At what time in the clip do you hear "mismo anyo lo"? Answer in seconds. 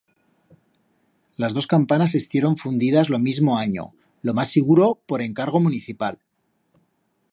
3.19-4.33